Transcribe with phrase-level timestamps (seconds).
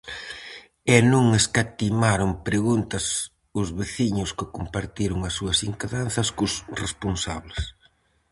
[0.93, 3.05] E non escatimaron preguntas
[3.61, 7.61] os veciños que compartiron as súas inquedanzas cos responsables.